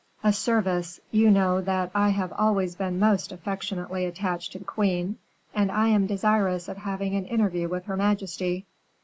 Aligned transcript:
"A 0.23 0.33
service; 0.33 0.99
you 1.11 1.29
know 1.29 1.61
that 1.61 1.91
I 1.93 2.09
have 2.09 2.33
always 2.33 2.73
been 2.73 2.97
most 2.97 3.31
affectionately 3.31 4.03
attached 4.05 4.51
to 4.53 4.57
the 4.57 4.65
queen, 4.65 5.17
and 5.53 5.71
I 5.71 5.89
am 5.89 6.07
desirous 6.07 6.67
of 6.67 6.77
having 6.77 7.15
an 7.15 7.25
interview 7.27 7.69
with 7.69 7.85
her 7.85 7.95
majesty." 7.95 8.65